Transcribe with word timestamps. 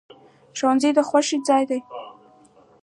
ښوونځی 0.57 0.91
د 0.97 0.99
خوښۍ 1.09 1.37
ځای 1.47 1.63
دی 1.69 1.79